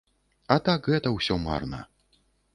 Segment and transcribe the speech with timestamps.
[0.55, 1.85] А так, гэта ўсё марна.